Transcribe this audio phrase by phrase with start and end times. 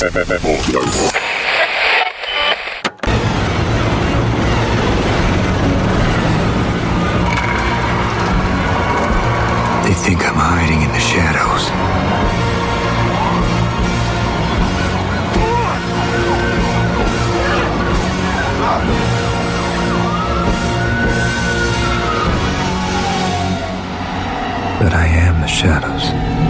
[0.00, 0.30] They think
[10.24, 11.68] I'm hiding in the shadows.
[24.80, 26.49] But I am the shadows.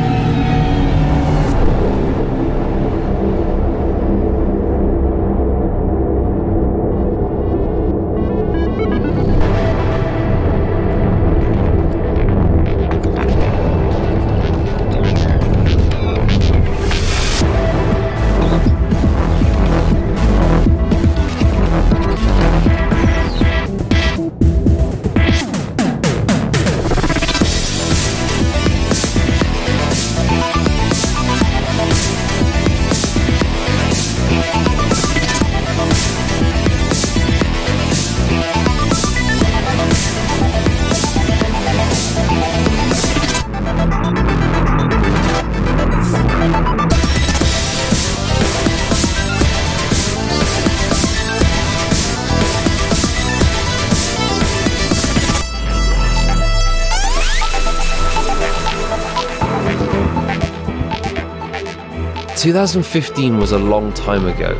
[62.41, 64.57] Two thousand fifteen was a long time ago,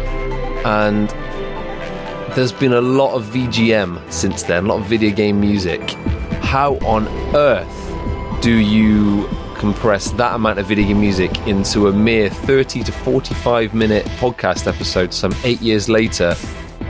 [0.67, 1.09] and
[2.37, 5.81] there's been a lot of VGM since then, a lot of video game music.
[6.43, 12.29] How on earth do you compress that amount of video game music into a mere
[12.29, 16.37] 30 to 45 minute podcast episode some eight years later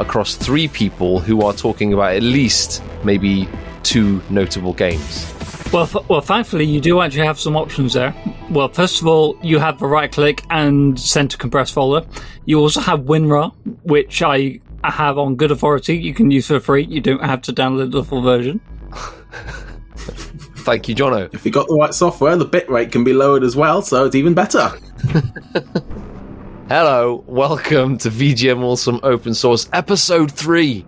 [0.00, 3.48] across three people who are talking about at least maybe
[3.84, 5.32] two notable games?
[5.72, 8.12] Well, f- well, thankfully, you do actually have some options there.
[8.50, 12.04] Well, first of all, you have the right click and send to compressed folder.
[12.44, 13.52] You also have WinRAR,
[13.84, 15.96] which I have on good authority.
[15.96, 16.84] You can use for free.
[16.84, 18.60] You don't have to download the full version.
[19.94, 21.32] Thank you, Jono.
[21.32, 24.16] If you got the right software, the bitrate can be lowered as well, so it's
[24.16, 24.72] even better.
[26.68, 30.84] Hello, welcome to VGM Awesome Open Source Episode 3.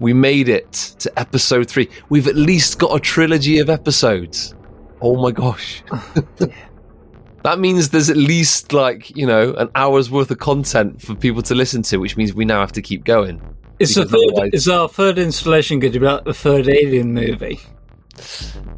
[0.00, 1.88] We made it to Episode 3.
[2.08, 4.54] We've at least got a trilogy of episodes.
[5.00, 5.82] Oh my gosh.
[7.42, 11.42] that means there's at least, like, you know, an hour's worth of content for people
[11.42, 13.40] to listen to, which means we now have to keep going.
[13.78, 17.14] Is, the third, otherwise- is our third installation going to be like the third Alien
[17.14, 17.60] movie?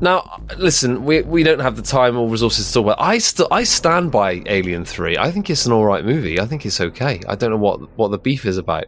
[0.00, 3.00] Now, listen, we we don't have the time or resources to talk about.
[3.00, 5.16] I still I stand by Alien Three.
[5.16, 6.38] I think it's an all right movie.
[6.38, 7.20] I think it's okay.
[7.26, 8.84] I don't know what what the beef is about.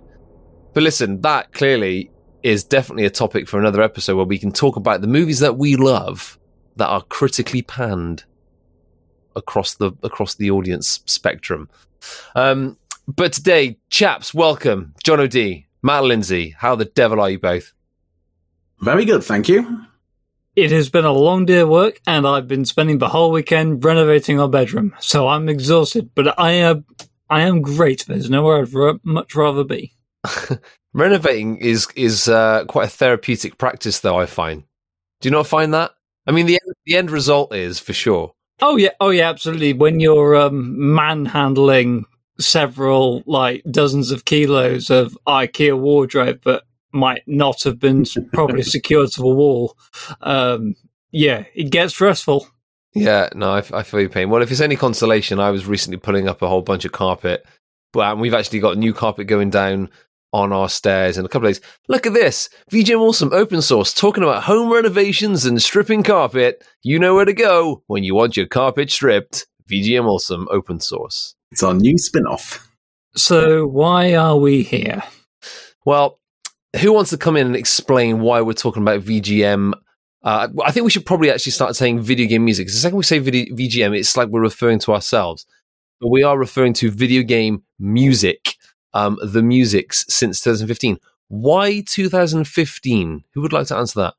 [0.74, 2.10] But listen, that clearly
[2.42, 5.56] is definitely a topic for another episode where we can talk about the movies that
[5.56, 6.38] we love
[6.76, 8.24] that are critically panned
[9.36, 11.68] across the across the audience spectrum.
[12.34, 16.54] Um, but today, chaps, welcome, John O'D, Matt Lindsay.
[16.56, 17.72] How the devil are you both?
[18.80, 19.86] Very good, thank you.
[20.54, 23.82] It has been a long day of work, and I've been spending the whole weekend
[23.84, 24.94] renovating our bedroom.
[25.00, 26.84] So I'm exhausted, but I am
[27.30, 28.04] I am great.
[28.06, 29.94] There's nowhere I'd ra- much rather be.
[30.94, 34.18] Renovating is is uh, quite a therapeutic practice, though.
[34.18, 34.64] I find.
[35.20, 35.92] Do you not find that?
[36.26, 38.34] I mean, the the end result is for sure.
[38.60, 39.72] Oh yeah, oh yeah, absolutely.
[39.72, 42.04] When you're um, manhandling
[42.38, 49.10] several like dozens of kilos of IKEA wardrobe that might not have been properly secured
[49.12, 49.76] to the wall,
[50.20, 50.74] um,
[51.10, 52.46] yeah, it gets stressful.
[52.94, 54.28] Yeah, no, I, I feel your pain.
[54.28, 57.46] Well, if it's any consolation, I was recently pulling up a whole bunch of carpet,
[57.92, 59.88] but um, we've actually got new carpet going down
[60.32, 61.64] on our stairs in a couple of days.
[61.88, 66.64] Look at this, VGM Awesome open source talking about home renovations and stripping carpet.
[66.82, 69.46] You know where to go when you want your carpet stripped.
[69.70, 71.34] VGM Awesome open source.
[71.50, 72.68] It's our new spin off.
[73.14, 75.02] So why are we here?
[75.84, 76.18] Well,
[76.80, 79.72] who wants to come in and explain why we're talking about VGM?
[80.22, 82.68] Uh, I think we should probably actually start saying video game music.
[82.68, 85.44] 'cause the second we say video, VGM, it's like we're referring to ourselves.
[86.00, 88.51] But we are referring to video game music,
[88.94, 90.98] um, the musics since 2015.
[91.28, 93.24] Why 2015?
[93.32, 94.14] Who would like to answer that?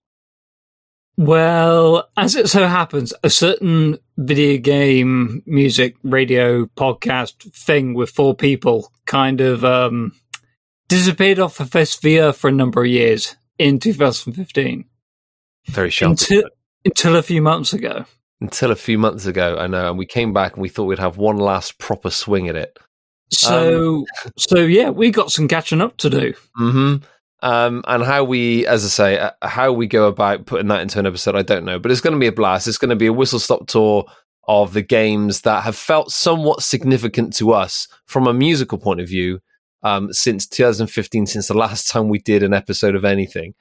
[1.15, 8.35] Well, as it so happens, a certain video game music radio podcast thing with four
[8.35, 10.13] people kind of um,
[10.87, 14.85] disappeared off the face of the earth for a number of years in 2015
[15.67, 16.11] Very sharp.
[16.11, 16.43] until,
[16.83, 18.05] until a few months ago.
[18.41, 20.97] Until a few months ago, I know, and we came back and we thought we'd
[20.97, 22.77] have one last proper swing at it.
[23.33, 24.05] So,
[24.37, 26.33] so yeah, we got some catching up to do.
[26.55, 26.95] hmm
[27.41, 30.99] Um, and how we, as I say, uh, how we go about putting that into
[30.99, 31.79] an episode, I don't know.
[31.79, 32.67] But it's going to be a blast.
[32.67, 34.05] It's going to be a whistle stop tour
[34.47, 39.07] of the games that have felt somewhat significant to us from a musical point of
[39.07, 39.39] view
[39.83, 43.53] um, since 2015, since the last time we did an episode of anything.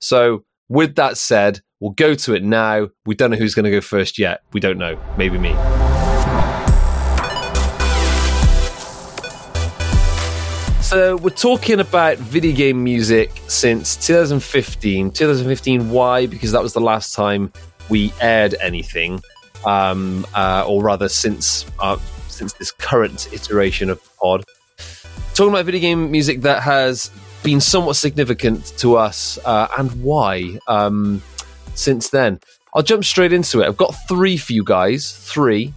[0.00, 2.88] So, with that said, we'll go to it now.
[3.06, 4.42] We don't know who's going to go first yet.
[4.52, 4.98] We don't know.
[5.16, 5.54] Maybe me.
[10.88, 15.10] So, we're talking about video game music since 2015.
[15.10, 16.24] 2015, why?
[16.24, 17.52] Because that was the last time
[17.90, 19.20] we aired anything,
[19.66, 21.98] um, uh, or rather, since uh,
[22.28, 24.44] since this current iteration of the pod.
[25.34, 27.10] Talking about video game music that has
[27.42, 31.20] been somewhat significant to us, uh, and why um,
[31.74, 32.40] since then.
[32.72, 33.66] I'll jump straight into it.
[33.66, 35.12] I've got three for you guys.
[35.12, 35.74] Three.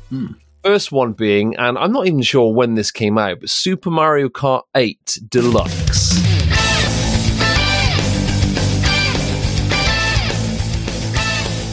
[0.63, 4.29] First one being, and I'm not even sure when this came out, but Super Mario
[4.29, 6.19] Kart 8 Deluxe.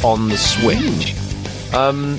[0.03, 1.15] On the Switch.
[1.75, 2.19] Um,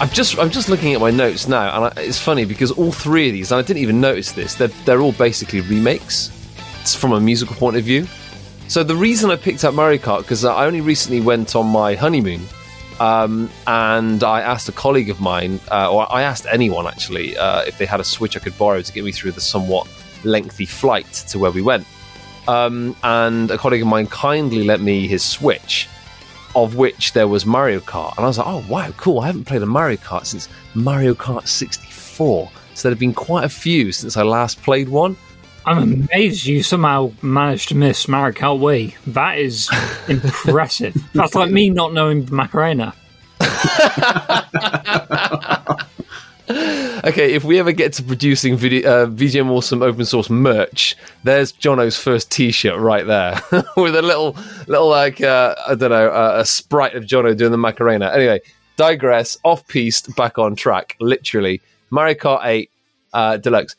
[0.00, 2.90] I'm just I'm just looking at my notes now, and I, it's funny because all
[2.90, 6.32] three of these, and I didn't even notice this, they're they're all basically remakes.
[6.80, 8.08] It's from a musical point of view.
[8.66, 11.94] So the reason I picked up Mario Kart because I only recently went on my
[11.94, 12.40] honeymoon,
[13.00, 17.62] um, and I asked a colleague of mine, uh, or I asked anyone actually, uh,
[17.62, 19.88] if they had a Switch I could borrow to get me through the somewhat
[20.24, 21.86] lengthy flight to where we went.
[22.46, 25.88] Um, and a colleague of mine kindly lent me his Switch,
[26.54, 29.20] of which there was Mario Kart, and I was like, "Oh wow, cool!
[29.20, 33.44] I haven't played a Mario Kart since Mario Kart 64." So there have been quite
[33.44, 35.16] a few since I last played one.
[35.66, 38.94] I'm amazed you somehow managed to miss Mario Kart Wii.
[39.14, 39.68] That is
[40.08, 40.94] impressive.
[41.14, 42.94] That's like me not knowing Macarena.
[47.04, 51.52] Okay, if we ever get to producing video, uh, VGM Awesome open source merch, there's
[51.52, 53.38] Jono's first T-shirt right there
[53.76, 57.50] with a little, little like uh, I don't know, uh, a sprite of Jono doing
[57.50, 58.10] the Macarena.
[58.10, 58.40] Anyway,
[58.76, 59.36] digress.
[59.44, 60.96] Off piste, back on track.
[60.98, 62.70] Literally, Mario Kart 8
[63.12, 63.76] uh, Deluxe.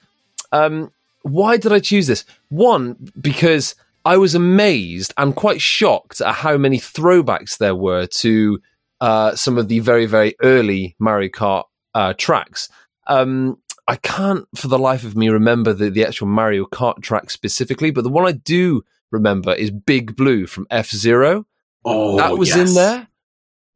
[0.52, 0.92] Um,
[1.26, 2.24] why did I choose this?
[2.50, 3.74] One, because
[4.06, 8.62] I was amazed and quite shocked at how many throwbacks there were to
[9.02, 11.64] uh, some of the very, very early Mario Kart
[11.96, 12.70] uh, tracks.
[13.08, 13.58] Um,
[13.88, 17.90] I can't for the life of me remember the, the actual Mario Kart track specifically,
[17.90, 21.48] but the one I do remember is Big Blue from F Zero.
[21.84, 22.70] Oh, that was yes.
[22.70, 23.08] in there.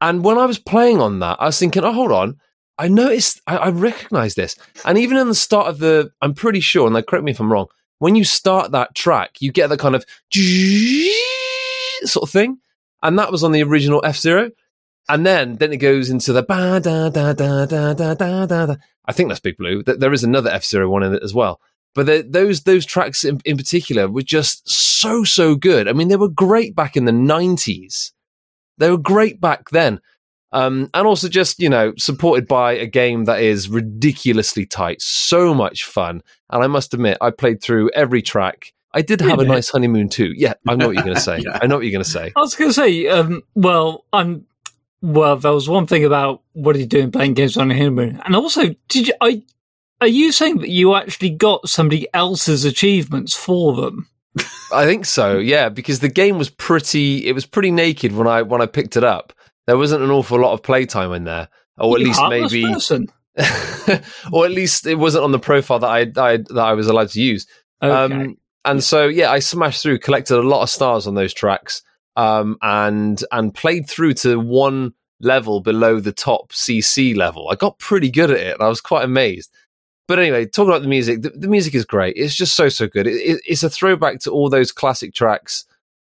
[0.02, 2.40] And when I was playing on that, I was thinking, oh, hold on.
[2.80, 4.56] I noticed, I, I recognize this.
[4.86, 7.52] And even in the start of the, I'm pretty sure, and correct me if I'm
[7.52, 7.68] wrong,
[8.00, 10.06] when you start that track, you get the kind of
[12.06, 12.60] sort of thing.
[13.04, 14.52] And that was on the original F Zero.
[15.10, 18.76] And then, then it goes into the ba da da da da da da da.
[19.06, 19.84] I think that's Big Blue.
[19.84, 21.60] Th- There is another F Zero one in it as well.
[21.96, 25.88] But the, those those tracks in, in particular were just so so good.
[25.88, 28.14] I mean, they were great back in the nineties.
[28.78, 30.00] They were great back then,
[30.52, 35.54] um, and also just you know supported by a game that is ridiculously tight, so
[35.54, 36.22] much fun.
[36.50, 38.74] And I must admit, I played through every track.
[38.94, 40.34] I did have a nice honeymoon too.
[40.36, 41.40] Yeah, I know what you're going to say.
[41.40, 41.60] Yeah.
[41.62, 42.32] I know what you're going to say.
[42.36, 44.46] I was going to say, um, well, I'm.
[45.02, 48.22] Well, there was one thing about what are you doing playing games on a honeymoon,
[48.26, 49.14] and also, did you?
[49.22, 49.44] I,
[50.02, 54.10] are you saying that you actually got somebody else's achievements for them?
[54.72, 58.42] I think so, yeah, because the game was pretty it was pretty naked when I
[58.42, 59.34] when I picked it up.
[59.70, 61.48] There wasn't an awful lot of playtime in there.
[61.78, 62.66] Or at You least maybe
[64.34, 67.10] or at least it wasn't on the profile that I, I that I was allowed
[67.10, 67.46] to use.
[67.80, 68.16] Okay.
[68.16, 71.84] Um and so yeah, I smashed through, collected a lot of stars on those tracks,
[72.16, 77.50] um, and and played through to one level below the top CC level.
[77.50, 79.52] I got pretty good at it, and I was quite amazed.
[80.08, 82.16] But anyway, talking about the music, the, the music is great.
[82.18, 83.06] It's just so so good.
[83.06, 85.66] It, it, it's a throwback to all those classic tracks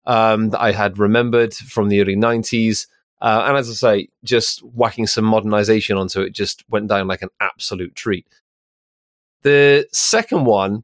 [0.07, 2.87] um, that I had remembered from the early '90s.
[3.21, 7.21] Uh, and as I say, just whacking some modernization onto it just went down like
[7.21, 8.25] an absolute treat.
[9.43, 10.83] The second one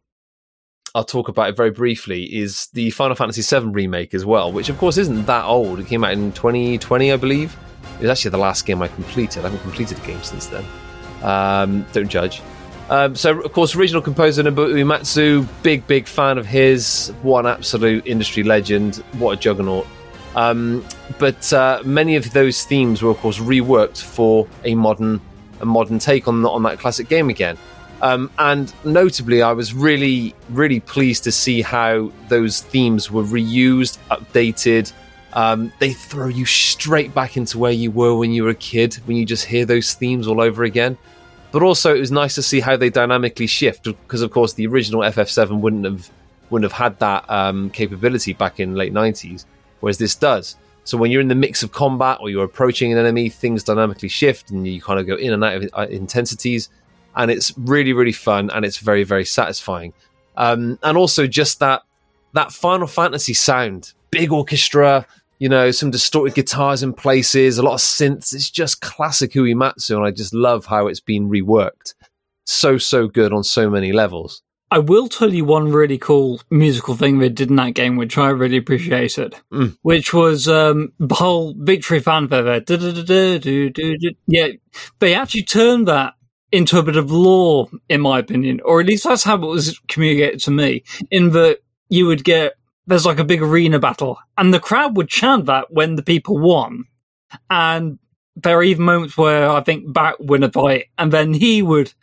[0.95, 4.69] I'll talk about it very briefly is the Final Fantasy VII remake as well, which
[4.69, 5.79] of course isn't that old.
[5.79, 7.55] It came out in 2020, I believe.
[7.99, 9.39] It was actually the last game I completed.
[9.39, 10.65] I haven't completed a game since then.
[11.21, 12.41] Um, don't judge.
[12.89, 17.13] Um, so, of course, original composer Nobuo Uematsu, big, big fan of his.
[17.21, 18.97] What an absolute industry legend.
[19.19, 19.85] What a juggernaut.
[20.37, 20.85] Um,
[21.17, 25.19] but uh, many of those themes were, of course, reworked for a modern,
[25.61, 27.57] a modern take on on that classic game again.
[28.03, 33.97] Um, and notably, I was really, really pleased to see how those themes were reused,
[34.11, 34.93] updated.
[35.33, 38.93] Um, they throw you straight back into where you were when you were a kid,
[39.05, 40.99] when you just hear those themes all over again.
[41.51, 44.67] But also, it was nice to see how they dynamically shift, because of course, the
[44.67, 46.11] original FF7 wouldn't have
[46.51, 49.45] wouldn't have had that um, capability back in late '90s,
[49.79, 50.55] whereas this does.
[50.83, 54.07] So when you're in the mix of combat or you're approaching an enemy, things dynamically
[54.07, 56.69] shift and you kind of go in and out of uh, intensities.
[57.15, 59.93] And it's really, really fun and it's very, very satisfying.
[60.37, 61.81] Um, and also just that
[62.33, 65.05] that Final Fantasy sound, big orchestra,
[65.39, 68.33] you know, some distorted guitars in places, a lot of synths.
[68.33, 71.93] It's just classic Uematsu, and I just love how it's been reworked.
[72.45, 74.41] So, so good on so many levels.
[74.69, 78.17] I will tell you one really cool musical thing they did in that game, which
[78.17, 79.77] I really appreciated, Mm.
[79.81, 82.59] which was um, the whole victory fanfare there.
[84.27, 84.47] Yeah,
[84.99, 86.15] they actually turned that
[86.51, 89.79] into a bit of lore, in my opinion, or at least that's how it was
[89.87, 90.83] communicated to me.
[91.11, 91.59] In that
[91.89, 92.53] you would get
[92.87, 96.37] there's like a big arena battle, and the crowd would chant that when the people
[96.37, 96.85] won,
[97.49, 97.99] and
[98.35, 101.93] there are even moments where I think Barret win a fight, and then he would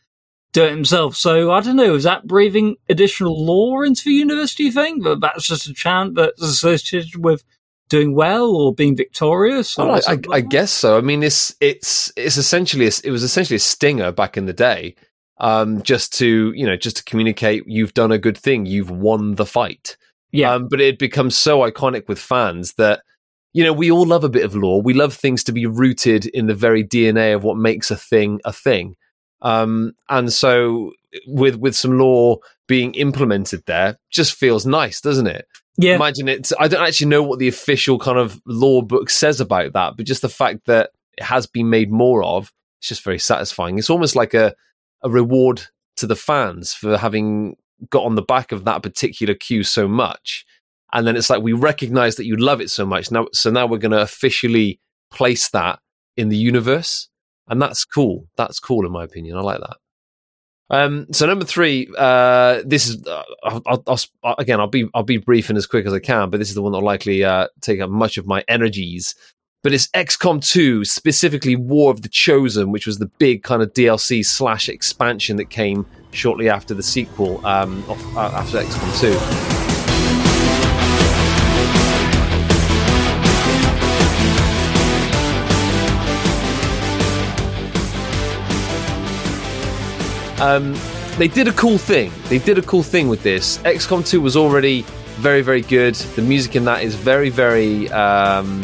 [0.54, 1.16] do it himself.
[1.16, 5.02] So I don't know, is that breathing additional lore into the universe, do you think?
[5.02, 7.44] That that's just a chant that's associated with
[7.90, 9.76] doing well or being victorious?
[9.76, 10.96] Or Oh, I, I, something I guess so.
[10.96, 14.52] I mean, it's it's it's essentially a, it was essentially a stinger back in the
[14.52, 14.94] day,
[15.38, 19.34] um, just to you know just to communicate you've done a good thing, you've won
[19.34, 19.96] the fight.
[20.30, 20.52] Yeah.
[20.52, 23.02] Um, but it becomes so iconic with fans that
[23.52, 24.80] you know we all love a bit of lore.
[24.80, 28.40] We love things to be rooted in the very DNA of what makes a thing
[28.44, 28.94] a thing.
[29.44, 30.92] Um, and so
[31.28, 35.46] with with some lore being implemented there, just feels nice, doesn't it?
[35.76, 35.96] yeah.
[35.96, 36.52] imagine it.
[36.58, 40.06] I don't actually know what the official kind of lore book says about that, but
[40.06, 43.78] just the fact that it has been made more of, it's just very satisfying.
[43.78, 44.54] It's almost like a
[45.02, 45.62] a reward
[45.96, 47.56] to the fans for having
[47.90, 50.44] got on the back of that particular queue so much,
[50.92, 53.26] and then it's like we recognize that you love it so much now.
[53.32, 55.80] So now we're going to officially place that
[56.16, 57.08] in the universe,
[57.48, 58.26] and that's cool.
[58.36, 59.36] That's cool in my opinion.
[59.36, 59.76] I like that.
[60.70, 65.02] Um, so number three, uh, this is uh, I'll, I'll, I'll, again I'll be I'll
[65.02, 67.22] be brief and as quick as I can, but this is the one that'll likely
[67.22, 69.14] uh, take up much of my energies.
[69.62, 73.72] But it's XCOM 2, specifically War of the Chosen, which was the big kind of
[73.72, 79.73] DLC slash expansion that came shortly after the sequel um, uh, after XCOM 2.
[90.44, 90.76] Um,
[91.16, 92.12] they did a cool thing.
[92.28, 93.56] They did a cool thing with this.
[93.58, 94.82] XCOM 2 was already
[95.16, 95.94] very, very good.
[95.94, 97.90] The music in that is very, very.
[97.90, 98.62] Um,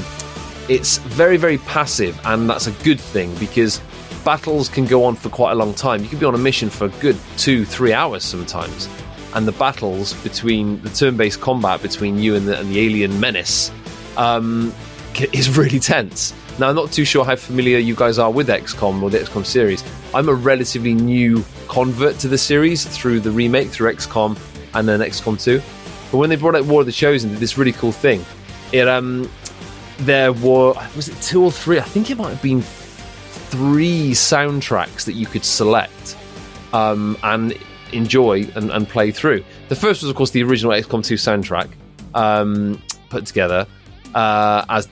[0.68, 3.80] it's very, very passive, and that's a good thing because
[4.26, 6.02] battles can go on for quite a long time.
[6.02, 8.86] You can be on a mission for a good two, three hours sometimes,
[9.34, 13.72] and the battles between the turn-based combat between you and the, and the alien menace
[14.18, 14.74] um,
[15.32, 16.34] is really tense.
[16.58, 19.46] Now, I'm not too sure how familiar you guys are with XCOM or the XCOM
[19.46, 19.82] series.
[20.14, 24.38] I'm a relatively new convert to the series through the remake, through XCOM
[24.74, 25.60] and then XCOM 2.
[26.10, 28.24] But when they brought out War of the Chosen, did this really cool thing.
[28.72, 29.30] It um,
[29.98, 31.78] there were was it two or three?
[31.78, 36.16] I think it might have been three soundtracks that you could select
[36.72, 37.56] um, and
[37.92, 39.44] enjoy and, and play through.
[39.68, 41.68] The first was, of course, the original XCOM 2 soundtrack
[42.14, 43.66] um, put together
[44.14, 44.88] uh, as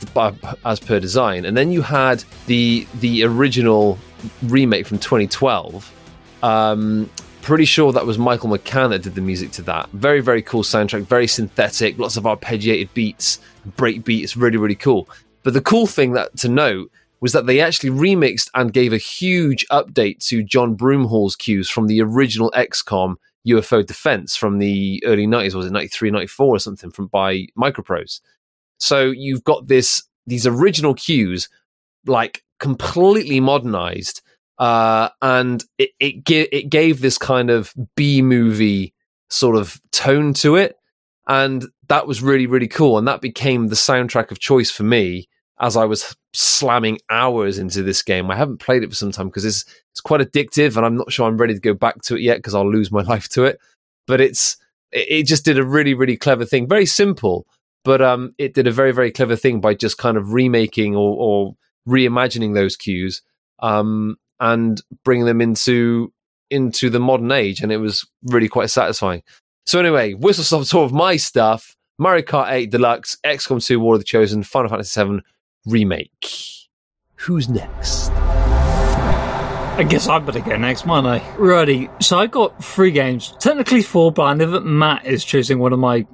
[0.65, 3.99] as per design, and then you had the the original
[4.45, 5.93] remake from 2012.
[6.43, 7.11] Um,
[7.43, 9.89] pretty sure that was Michael McCann that did the music to that.
[9.91, 13.41] Very very cool soundtrack, very synthetic, lots of arpeggiated beats,
[13.77, 15.09] break beats, really really cool.
[15.43, 18.99] But the cool thing that to note was that they actually remixed and gave a
[18.99, 25.27] huge update to John Broomhall's cues from the original XCOM UFO Defense from the early
[25.27, 28.21] 90s, was it 93, 94 or something from by Microprose.
[28.79, 31.49] So you've got this these original cues
[32.07, 34.23] like completely modernized
[34.59, 38.95] uh, and it it, it gave this kind of B movie
[39.31, 40.77] sort of tone to it
[41.27, 45.29] and that was really really cool and that became the soundtrack of choice for me
[45.61, 48.31] as I was slamming hours into this game.
[48.31, 51.13] I haven't played it for some time because it's it's quite addictive, and I'm not
[51.13, 53.45] sure I'm ready to go back to it yet because I'll lose my life to
[53.45, 53.59] it.
[54.07, 54.57] But it's
[54.93, 57.47] it, it just did a really really clever thing, very simple,
[57.89, 61.17] but um, it did a very very clever thing by just kind of remaking or,
[61.19, 61.57] or
[61.89, 63.23] reimagining those cues
[63.61, 66.13] um, and bringing them into
[66.51, 69.23] into the modern age, and it was really quite satisfying.
[69.65, 71.77] So anyway, whistle stop tour of my stuff.
[71.99, 75.23] Mario Kart 8 Deluxe, XCOM 2 War of the Chosen, Final Fantasy 7
[75.65, 76.27] remake.
[77.15, 78.11] Who's next?
[78.11, 81.37] I guess I better go next, might I?
[81.37, 81.89] Righty.
[82.01, 83.35] So I got three games.
[83.39, 86.07] Technically four, but I know that Matt is choosing one of my.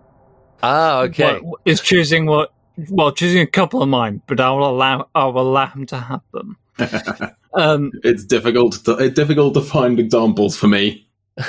[0.65, 1.39] Ah, okay.
[1.41, 2.53] what- is choosing what?
[2.91, 5.09] Well, choosing a couple of mine, but I will allow.
[5.15, 6.57] I will allow him to have them.
[7.55, 11.07] um, It's difficult to it's difficult to find examples for me.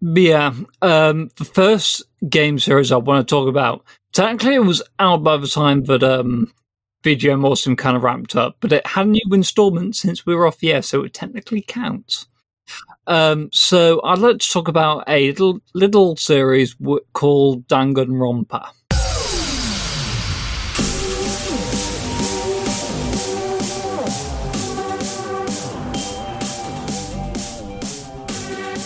[0.00, 5.22] Yeah, um, the first game series I want to talk about, technically it was out
[5.24, 6.52] by the time that um,
[7.02, 10.46] VGM Awesome kind of ramped up, but it had a new installment since we were
[10.46, 12.26] off the air, so it technically counts.
[13.06, 18.72] Um, so I'd like to talk about a little, little series w- called Danganronpa.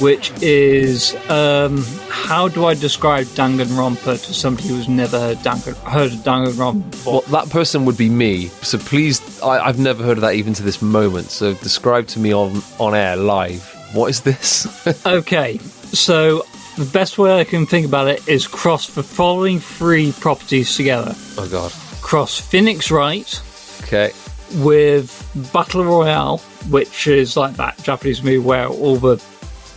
[0.00, 6.12] which is um, how do I describe Danganronpa to somebody who's never heard, Dangan, heard
[6.12, 7.12] of Danganronpa before?
[7.12, 8.46] Well, that person would be me.
[8.62, 11.30] So please, I, I've never heard of that even to this moment.
[11.30, 13.79] So describe to me on on air live.
[13.92, 14.66] What is this?
[15.06, 16.44] okay, so
[16.76, 21.14] the best way I can think about it is cross the following three properties together.
[21.38, 21.72] oh God.
[22.02, 23.42] Cross Phoenix Wright
[23.82, 24.10] Okay.
[24.56, 26.38] with Battle Royale,
[26.70, 29.22] which is like that Japanese movie where all the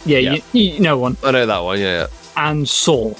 [0.05, 0.33] yeah, Yeah.
[0.33, 0.41] You,
[0.73, 1.79] you know one, I know that one.
[1.79, 2.01] Yeah.
[2.01, 2.07] yeah.
[2.49, 3.13] and Saw.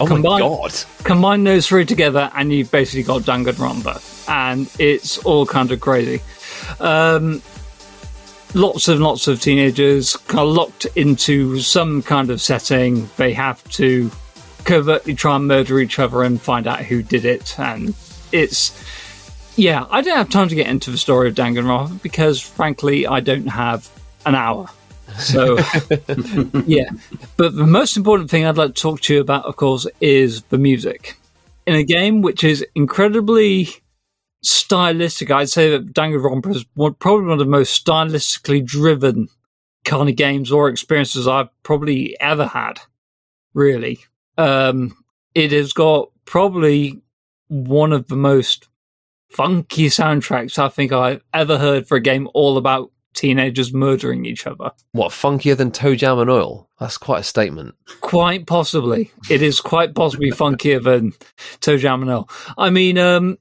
[0.00, 0.74] Oh Combine- my God.
[1.04, 6.20] combine those three together and you've basically got Danganronpa and it's all kind of crazy
[6.80, 7.42] um,
[8.54, 13.08] lots and lots of teenagers of locked into some kind of setting.
[13.16, 14.10] They have to
[14.64, 17.58] covertly try and murder each other and find out who did it.
[17.58, 17.94] And
[18.30, 18.72] it's
[19.56, 23.20] yeah I don't have time to get into the story of Danganronpa because frankly I
[23.20, 23.88] don't have
[24.24, 24.68] an hour.
[25.18, 25.58] So
[26.66, 26.90] yeah.
[27.36, 30.42] But the most important thing I'd like to talk to you about, of course, is
[30.44, 31.16] the music.
[31.66, 33.68] In a game which is incredibly
[34.42, 39.28] stylistic, I'd say that Danganronpa is one, probably one of the most stylistically driven
[39.84, 42.80] kind of games or experiences I've probably ever had.
[43.54, 43.98] Really,
[44.38, 44.96] um,
[45.34, 47.02] it has got probably
[47.48, 48.68] one of the most
[49.30, 54.46] funky soundtracks I think I've ever heard for a game all about teenagers murdering each
[54.46, 54.70] other.
[54.92, 56.68] What funkier than toe jam and oil?
[56.82, 57.76] That's quite a statement.
[58.00, 59.12] Quite possibly.
[59.30, 61.12] It is quite possibly funkier than
[61.60, 62.28] Toe Jam and Earl.
[62.58, 63.38] I mean, um,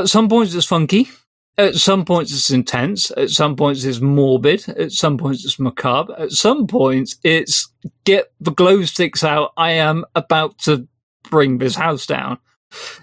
[0.00, 1.08] at some points it's funky.
[1.56, 3.10] At some points it's intense.
[3.12, 4.68] At some points it's morbid.
[4.68, 6.14] At some points it's macabre.
[6.18, 7.70] At some points it's
[8.04, 9.52] get the glow sticks out.
[9.56, 10.88] I am about to
[11.30, 12.38] bring this house down.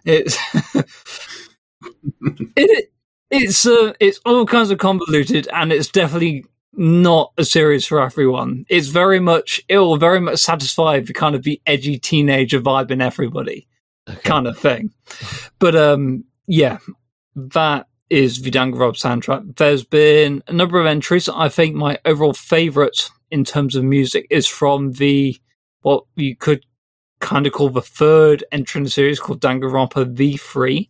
[0.06, 0.38] It's
[2.56, 2.92] it,
[3.30, 8.66] it's uh, it's all kinds of convoluted, and it's definitely not a series for everyone.
[8.70, 12.92] It's very much it will very much satisfy the kind of the edgy teenager vibe
[12.92, 13.68] in everybody
[14.24, 14.92] kind of thing.
[15.60, 16.80] But um, yeah,
[17.34, 19.56] that is the Danganronpa soundtrack.
[19.56, 21.30] There's been a number of entries.
[21.30, 25.40] I think my overall favorite in terms of music is from the
[25.84, 26.66] what you could
[27.22, 30.90] kind of call the third entry in the series called Danganronpa V3,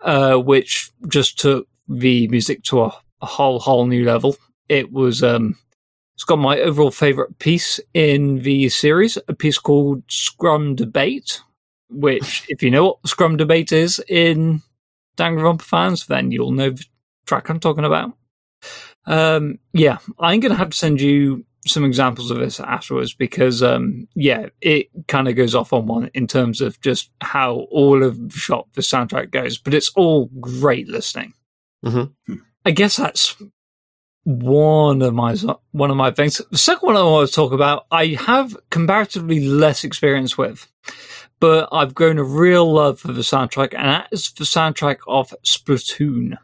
[0.00, 4.36] uh, which just took the music to a, a whole whole new level.
[4.68, 5.56] It was um,
[6.16, 11.40] it's got my overall favorite piece in the series, a piece called Scrum Debate,
[11.88, 14.62] which, if you know what Scrum Debate is in
[15.16, 16.84] Danganronpa fans, then you'll know the
[17.26, 18.12] track I'm talking about.
[19.06, 23.62] Um, yeah, I'm going to have to send you some examples of this afterwards because,
[23.62, 28.02] um, yeah, it kind of goes off on one in terms of just how all
[28.04, 31.32] of the shot the soundtrack goes, but it's all great listening.
[31.84, 32.12] Mhm.
[32.64, 33.36] I guess that's
[34.24, 35.36] one of my
[35.70, 36.40] one of my things.
[36.50, 40.66] The second one I want to talk about, I have comparatively less experience with,
[41.40, 45.34] but I've grown a real love for the soundtrack, and that is the soundtrack of
[45.44, 46.38] Splatoon.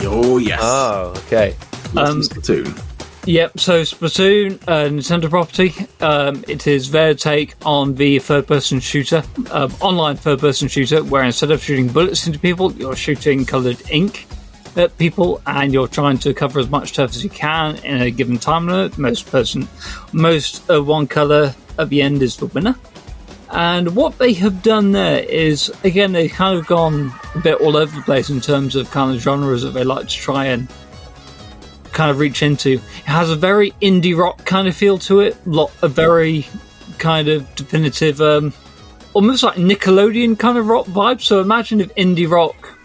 [0.00, 0.60] Oh, yes.
[0.62, 1.56] Oh, okay.
[1.92, 2.84] Lost um, Splatoon.
[3.26, 5.74] Yep, so Splatoon, uh, Nintendo property.
[6.00, 11.04] Um, it is their take on the third person shooter, um, online third person shooter,
[11.04, 14.26] where instead of shooting bullets into people, you're shooting coloured ink
[14.78, 18.10] at people and you're trying to cover as much turf as you can in a
[18.10, 18.98] given time limit.
[18.98, 19.68] Most person,
[20.12, 22.76] most of one colour at the end is the winner.
[23.50, 27.76] And what they have done there is, again, they've kind of gone a bit all
[27.76, 30.68] over the place in terms of kind of genres that they like to try and
[31.92, 32.74] kind of reach into.
[32.74, 36.46] It has a very indie rock kind of feel to it, lot a very
[36.98, 38.52] kind of definitive, um,
[39.14, 41.22] almost like Nickelodeon kind of rock vibe.
[41.22, 42.77] So imagine if indie rock,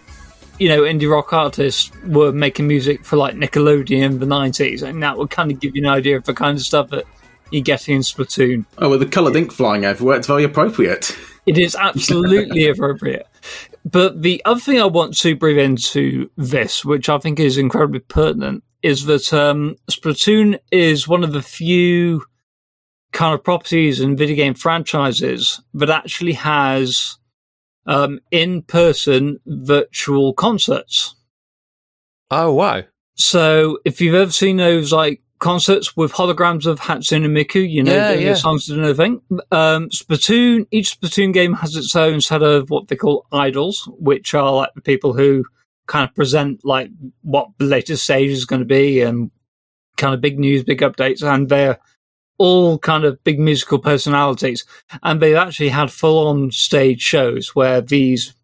[0.60, 5.02] you know, indie rock artists were making music for like Nickelodeon in the nineties, and
[5.04, 7.06] that would kind of give you an idea of the kind of stuff that
[7.52, 8.66] you're getting in Splatoon.
[8.80, 11.16] Oh, with the coloured ink flying everywhere, it's very appropriate.
[11.46, 13.28] It is absolutely appropriate.
[13.86, 18.00] But the other thing I want to bring into this, which I think is incredibly
[18.00, 22.24] pertinent, is that um, Splatoon is one of the few
[23.12, 27.18] kind of properties and video game franchises that actually has
[27.86, 31.16] um, in-person virtual concerts.
[32.32, 32.84] Oh, wow.
[33.16, 37.94] So if you've ever seen those like concerts with holograms of Hatsune Miku, you know,
[37.94, 38.34] Yeah, yeah.
[38.34, 39.22] songs and everything.
[39.52, 44.34] Um, Splatoon, each Splatoon game has its own set of what they call idols, which
[44.34, 45.44] are like the people who
[45.86, 46.90] kind of present like
[47.22, 49.32] what the latest stage is going to be and
[49.98, 51.78] kind of big news, big updates, and they're
[52.38, 54.66] all kind of big musical personalities.
[55.04, 58.36] And they've actually had full on stage shows where these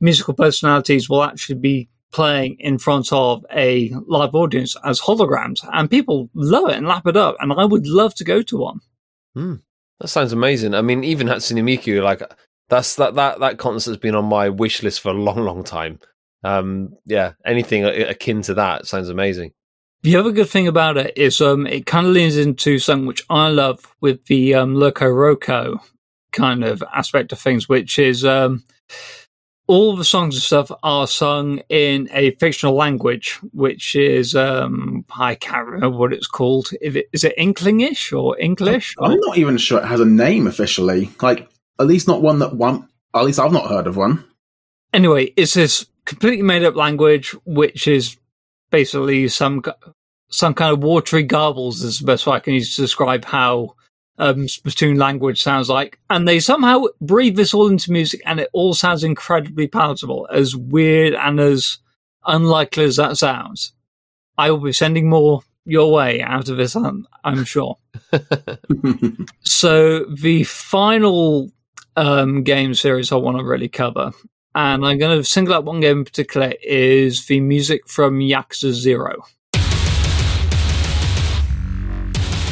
[0.00, 5.90] musical personalities will actually be playing in front of a live audience as holograms, and
[5.90, 7.36] people love it and lap it up.
[7.40, 8.80] And I would love to go to one.
[9.98, 10.74] That sounds amazing.
[10.74, 12.22] I mean, even Hatsune Miku, like
[12.68, 16.00] that's that that that concert's been on my wish list for a long, long time.
[16.44, 19.52] Um, yeah, anything akin to that sounds amazing.
[20.02, 23.24] The other good thing about it is um, it kind of leans into something which
[23.30, 25.78] I love with the um, Loco Roco
[26.32, 28.64] kind of aspect of things, which is um,
[29.68, 35.36] all the songs and stuff are sung in a fictional language, which is um, I
[35.36, 36.70] can't remember what it's called.
[36.80, 38.96] Is it, is it Inklingish or English?
[38.98, 41.10] I'm not even sure it has a name officially.
[41.20, 42.88] Like, at least not one that one.
[43.14, 44.24] At least I've not heard of one.
[44.92, 48.16] anyway, it's this completely made up language, which is
[48.72, 49.62] basically some
[50.30, 53.76] some kind of watery garbles is the best way I can use to describe how
[54.18, 55.98] um, Splatoon language sounds like.
[56.10, 60.56] And they somehow breathe this all into music, and it all sounds incredibly palatable, as
[60.56, 61.78] weird and as
[62.26, 63.72] unlikely as that sounds.
[64.38, 67.78] I will be sending more your way out of this, I'm, I'm sure.
[69.44, 71.52] So the final
[71.96, 74.12] um, game series I want to really cover,
[74.54, 78.72] and I'm going to single out one game in particular, is the music from Yakuza
[78.72, 79.24] Zero.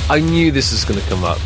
[0.08, 1.38] I knew this was going to come up.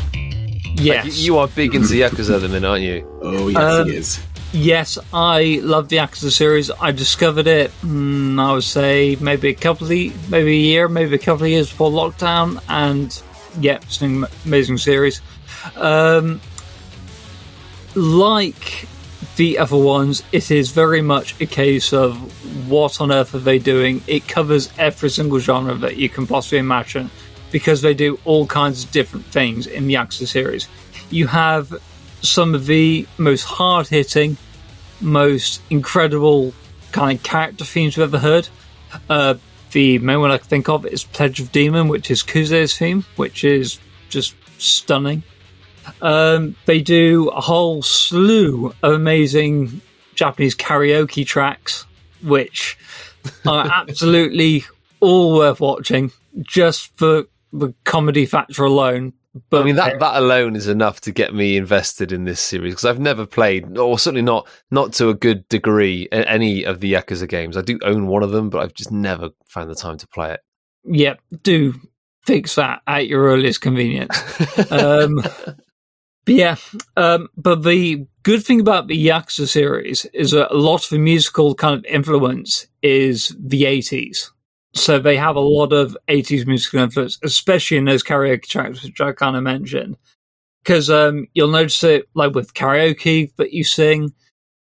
[0.76, 3.06] Yes, Like, you are big into Yakuza at the minute, aren't you?
[3.22, 4.20] oh yes, Um, it is.
[4.52, 6.70] yes, I love the Yakuza series.
[6.80, 11.14] I discovered it, mm, I would say, maybe a couple of, maybe a year, maybe
[11.14, 13.22] a couple of years before lockdown, and
[13.60, 15.20] yeah, it's an amazing series.
[15.76, 16.40] Um,
[17.94, 18.88] like
[19.36, 22.16] the other ones, it is very much a case of
[22.68, 24.02] what on earth are they doing?
[24.06, 27.10] It covers every single genre that you can possibly imagine
[27.50, 30.68] because they do all kinds of different things in the Yakuza series.
[31.10, 31.72] You have
[32.22, 34.36] some of the most hard hitting,
[35.00, 36.52] most incredible
[36.92, 38.48] kind of character themes we've ever heard.
[39.08, 39.34] Uh,
[39.72, 43.04] the main one I can think of is Pledge of Demon, which is Kuze's theme,
[43.16, 45.22] which is just stunning.
[46.02, 49.80] Um, they do a whole slew of amazing
[50.14, 51.86] Japanese karaoke tracks,
[52.22, 52.78] which
[53.46, 54.64] are absolutely
[55.00, 59.12] all worth watching just for the comedy factor alone.
[59.50, 62.74] But I mean that that alone is enough to get me invested in this series
[62.74, 66.92] because I've never played, or certainly not not to a good degree, any of the
[66.92, 67.56] Yakuza games.
[67.56, 70.34] I do own one of them, but I've just never found the time to play
[70.34, 70.40] it.
[70.84, 71.74] Yep, do
[72.24, 74.16] fix that at your earliest convenience.
[74.70, 75.20] um,
[76.26, 76.56] yeah,
[76.96, 80.98] um, but the good thing about the Yakuza series is that a lot of the
[80.98, 84.30] musical kind of influence is the 80s.
[84.74, 89.00] So they have a lot of 80s musical influence, especially in those karaoke tracks, which
[89.00, 89.96] I kind of mentioned.
[90.62, 94.12] Because um, you'll notice it like with karaoke that you sing,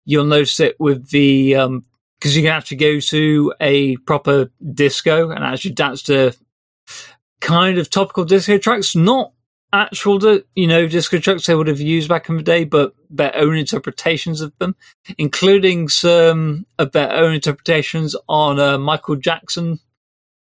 [0.06, 1.54] you'll notice it with the
[2.20, 6.34] because you can actually go to a proper disco and actually dance to
[7.40, 9.32] kind of topical disco tracks, not
[9.74, 13.36] actual, you know, disco tracks they would have used back in the day, but their
[13.36, 14.76] own interpretations of them,
[15.18, 19.80] including some of their own interpretations on uh, Michael Jackson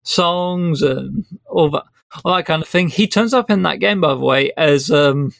[0.03, 1.85] songs and all that,
[2.25, 2.89] all that kind of thing.
[2.89, 5.33] He turns up in that game, by the way, as um,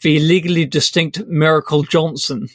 [0.00, 2.48] the legally distinct Miracle Johnson,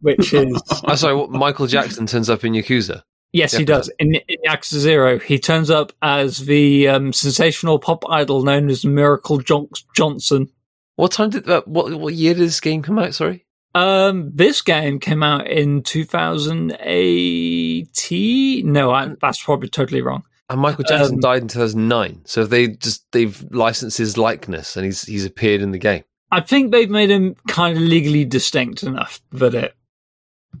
[0.00, 3.02] which is I'm sorry, what, Michael Jackson turns up in Yakuza.
[3.32, 3.90] Yes, he does.
[3.98, 8.84] In, in Yakuza Zero, he turns up as the um, sensational pop idol known as
[8.84, 10.50] Miracle Jon- Johnson.
[10.96, 11.66] What time did that?
[11.66, 13.14] What what year did this game come out?
[13.14, 18.72] Sorry, Um, this game came out in 2018.
[18.72, 20.24] No, I, that's probably totally wrong.
[20.50, 22.22] and Michael Jackson Um, died in 2009.
[22.26, 26.04] So they just they've licensed his likeness and he's he's appeared in the game.
[26.30, 29.74] I think they've made him kind of legally distinct enough that it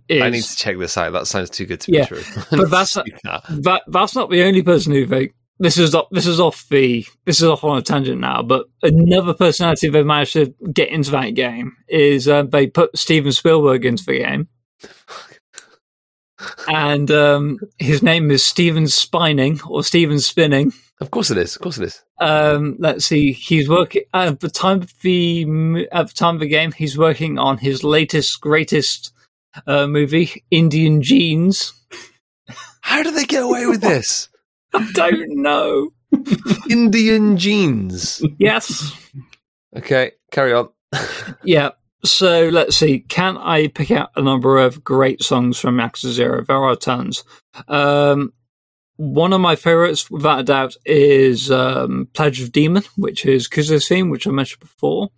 [0.08, 0.22] is.
[0.22, 1.12] I need to check this out.
[1.12, 2.22] That sounds too good to Yeah, be true.
[2.50, 6.40] but that's- that that's not the only person who they this is off, this is
[6.40, 8.42] off the this is off on a tangent now.
[8.42, 13.30] But another personality they managed to get into that game is uh, they put Steven
[13.30, 14.48] Spielberg into the game,
[16.68, 20.72] and um, his name is Steven Spining or Steven Spinning.
[21.00, 21.54] of course it is.
[21.56, 22.02] Of course it is.
[22.20, 26.48] Um, let's see, he's working at the time of the at the time of the
[26.48, 26.72] game.
[26.72, 29.12] He's working on his latest greatest
[29.66, 31.72] uh, movie, Indian Jeans.
[32.80, 34.28] How do they get away with this?
[34.74, 35.90] I don't know.
[36.70, 38.22] Indian jeans.
[38.38, 38.92] Yes.
[39.76, 40.68] Okay, carry on.
[41.42, 41.70] Yeah.
[42.04, 43.00] So let's see.
[43.00, 46.44] Can I pick out a number of great songs from Yakuza Zero?
[46.44, 47.24] There are tons.
[47.68, 48.32] Um,
[48.96, 53.88] one of my favorites, without a doubt, is um, Pledge of Demon, which is Kuze's
[53.88, 55.10] theme, which I mentioned before.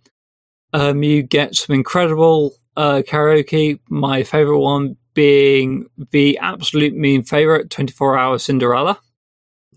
[0.73, 3.79] Um, you get some incredible uh, karaoke.
[3.89, 8.99] My favorite one being the absolute mean favorite, 24 Hour Cinderella,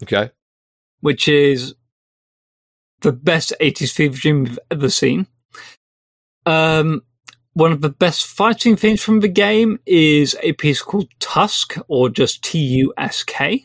[0.02, 0.30] Okay.
[1.00, 1.74] which is
[3.00, 5.26] the best 80s fever dream we've ever seen.
[6.46, 7.02] Um,
[7.52, 12.08] one of the best fighting themes from the game is a piece called Tusk, or
[12.08, 13.64] just T U S K,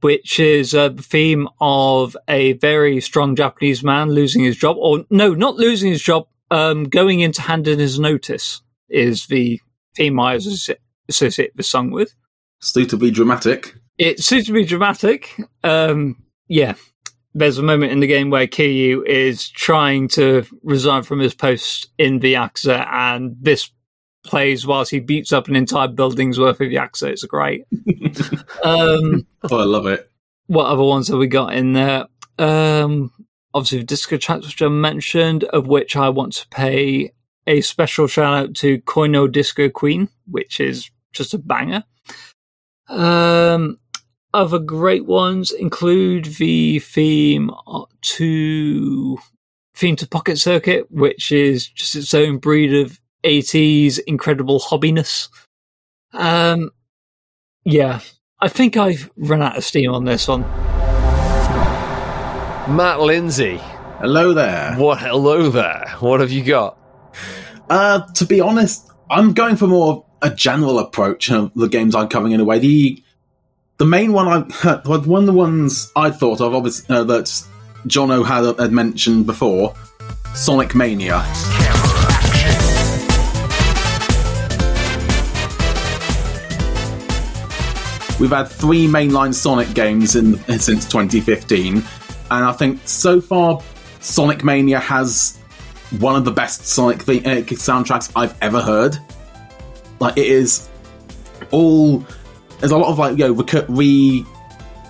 [0.00, 5.04] which is uh, the theme of a very strong Japanese man losing his job, or
[5.10, 9.60] no, not losing his job, um, going in to hand in his notice, is the
[9.96, 10.76] theme I associ-
[11.08, 12.14] associate the song with.
[12.60, 13.74] Suitably dramatic.
[13.98, 15.34] It seems to be dramatic.
[15.64, 16.74] Um, yeah,
[17.34, 21.88] there's a moment in the game where Kiryu is trying to resign from his post
[21.98, 23.70] in the Yakuza, and this
[24.24, 27.08] plays whilst he beats up an entire building's worth of Yakuza.
[27.08, 27.64] It's great.
[28.64, 30.10] um, Oh, I love it.
[30.46, 32.06] what other ones have we got in there?
[32.38, 33.12] Um,
[33.56, 37.12] obviously, the disco tracks, which I mentioned, of which I want to pay
[37.46, 41.82] a special shout out to Koino Disco Queen, which is just a banger.
[42.88, 43.78] Um,
[44.34, 47.50] other great ones include the theme
[48.02, 49.18] to
[49.74, 55.28] theme to Pocket Circuit, which is just its own breed of 80s incredible hobbiness.
[56.12, 56.70] Um,
[57.64, 58.00] yeah,
[58.40, 60.44] I think I've run out of steam on this one.
[62.68, 63.58] Matt Lindsay.
[64.00, 64.74] Hello there.
[64.74, 64.98] What?
[64.98, 65.94] Hello there.
[66.00, 66.76] What have you got?
[67.70, 71.94] Uh, to be honest, I'm going for more of a general approach of the games
[71.94, 72.58] I'm covering in a way.
[72.58, 73.00] The
[73.78, 77.26] the main one I one of the ones I thought of, obviously uh, that
[77.86, 79.72] Jono had, had mentioned before,
[80.34, 81.18] Sonic Mania.
[88.18, 91.84] We've had three mainline Sonic games in since 2015,
[92.30, 93.60] and I think so far
[94.00, 95.38] Sonic Mania has
[95.98, 98.98] one of the best Sonic the- uh, soundtracks I've ever heard.
[100.00, 100.68] Like it is
[101.50, 102.04] all
[102.60, 104.24] there's a lot of like you know re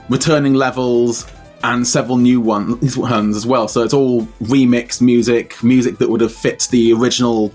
[0.08, 1.26] returning levels
[1.64, 3.68] and several new ones ones as well.
[3.68, 7.52] So it's all remixed music, music that would have fit the original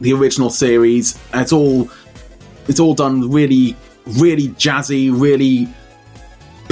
[0.00, 1.88] the original series, and it's all
[2.68, 3.76] it's all done really
[4.18, 5.68] really jazzy, really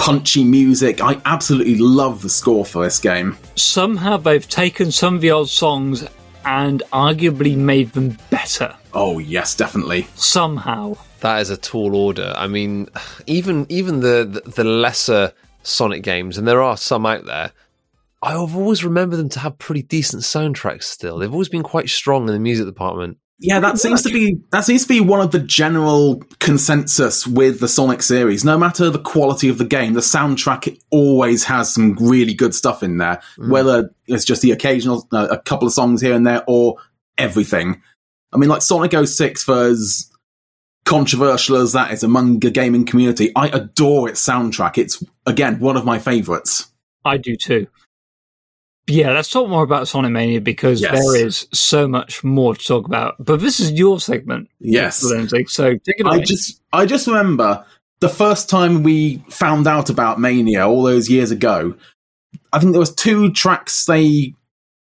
[0.01, 1.03] punchy music.
[1.03, 3.37] I absolutely love the score for this game.
[3.57, 6.07] Somehow they've taken some of the old songs
[6.47, 8.75] and arguably made them better.
[8.95, 10.09] Oh yes, definitely.
[10.15, 10.97] Somehow.
[11.21, 12.33] That is a tall order.
[12.35, 12.89] I mean,
[13.27, 17.53] even even the the, the lesser Sonic games, and there are some out there.
[18.23, 20.85] I've always remembered them to have pretty decent soundtracks.
[20.85, 23.19] Still, they've always been quite strong in the music department.
[23.43, 27.61] Yeah, that seems to be that seems to be one of the general consensus with
[27.61, 28.45] the Sonic series.
[28.45, 32.83] No matter the quality of the game, the soundtrack always has some really good stuff
[32.83, 33.23] in there.
[33.39, 36.77] Whether it's just the occasional uh, a couple of songs here and there, or
[37.17, 37.81] everything.
[38.31, 40.11] I mean, like Sonic 06 for as
[40.85, 44.77] controversial as that is among the gaming community, I adore its soundtrack.
[44.77, 46.71] It's again one of my favorites.
[47.07, 47.69] I do too.
[48.91, 50.93] Yeah, let's talk more about Sonic Mania because Yes.
[50.93, 53.15] there is so much more to talk about.
[53.19, 55.03] But this is your segment, Yes.
[55.05, 55.45] Lindsay.
[55.49, 56.17] So take it away.
[56.17, 57.65] I just I just remember
[58.01, 61.75] the first time we found out about Mania all those years ago.
[62.53, 64.35] I think there was two tracks they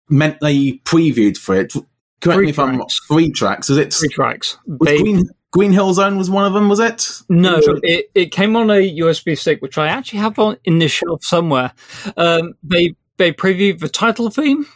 [0.08, 1.72] meant they previewed for it.
[2.20, 3.00] Correct Three me if I'm tracks.
[3.06, 3.68] three tracks.
[3.68, 4.58] Was it Three tracks.
[4.78, 6.68] Green Green Hill Zone was one of them?
[6.68, 7.08] Was it?
[7.28, 10.88] No, it, it came on a USB stick, which I actually have on in the
[10.88, 11.72] shelf somewhere.
[12.16, 14.66] Um, they they previewed the title theme.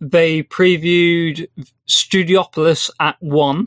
[0.00, 1.48] They previewed
[1.88, 3.66] Studiopolis at one,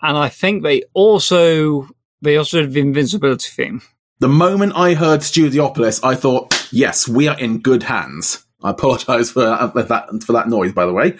[0.00, 1.88] and I think they also
[2.22, 3.82] they also did the Invincibility theme.
[4.20, 8.46] The moment I heard Studiopolis, I thought, yes, we are in good hands.
[8.62, 11.18] I apologise for that, for that noise, by the way.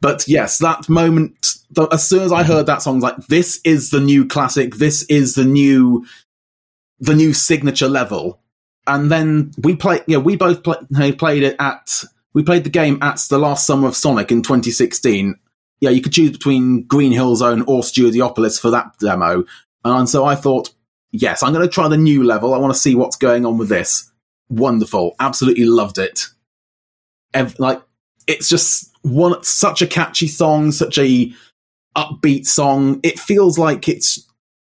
[0.00, 1.56] But yes, that moment,
[1.90, 4.76] as soon as I heard that song, like, this is the new classic.
[4.76, 6.06] This is the new,
[7.00, 8.43] the new signature level.
[8.86, 12.98] And then we played, yeah, we both play, played it at, we played the game
[13.02, 15.34] at the last summer of Sonic in 2016.
[15.80, 19.44] Yeah, you could choose between Green Hill Zone or Studiopolis for that demo.
[19.84, 20.70] And so I thought,
[21.12, 22.54] yes, I'm going to try the new level.
[22.54, 24.10] I want to see what's going on with this.
[24.48, 25.14] Wonderful.
[25.20, 26.26] Absolutely loved it.
[27.32, 27.82] Ev- like,
[28.26, 31.32] it's just one, such a catchy song, such a
[31.96, 33.00] upbeat song.
[33.02, 34.26] It feels like it's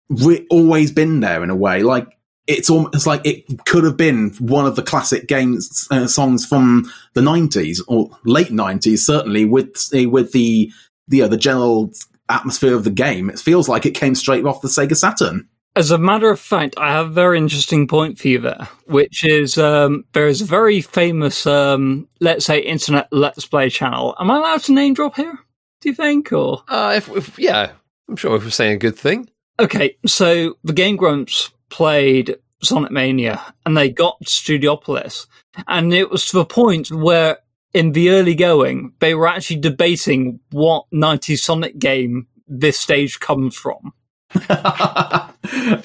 [0.10, 1.84] re- always been there in a way.
[1.84, 6.46] Like, it's almost like it could have been one of the classic games uh, songs
[6.46, 10.72] from the 90s or late 90s certainly with with the
[11.08, 11.92] the, uh, the general
[12.30, 15.92] atmosphere of the game it feels like it came straight off the Sega Saturn As
[15.92, 19.58] a matter of fact, I have a very interesting point for you there, which is
[19.58, 24.16] um, there is a very famous, um, let's say, internet let's play channel.
[24.20, 25.40] Am I allowed to name drop here?
[25.82, 27.72] Do you think, or Uh, if, if yeah,
[28.08, 29.28] I'm sure if we're saying a good thing.
[29.60, 29.98] okay?
[30.06, 35.28] So the Game Grumps played Sonic Mania, and they got Studiopolis,
[35.68, 37.40] and it was to the point where,
[37.74, 43.56] in the early going, they were actually debating what 90s Sonic game this stage comes
[43.56, 43.94] from.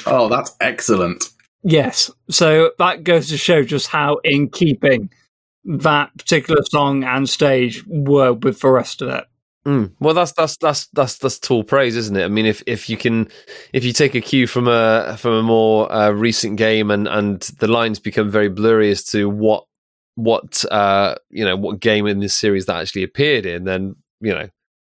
[0.06, 1.22] oh that's excellent
[1.62, 2.10] Yes.
[2.30, 5.10] So that goes to show just how in keeping
[5.64, 9.24] that particular song and stage were with the rest of it.
[9.68, 9.92] Mm.
[10.00, 12.24] Well, that's that's that's that's that's tall praise, isn't it?
[12.24, 13.28] I mean, if if you can,
[13.74, 17.42] if you take a cue from a from a more uh, recent game, and and
[17.58, 19.64] the lines become very blurry as to what
[20.14, 24.32] what uh you know what game in this series that actually appeared in, then you
[24.32, 24.48] know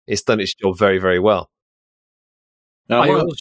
[0.06, 1.50] it's done its job very very well.
[2.88, 3.36] Now, I what-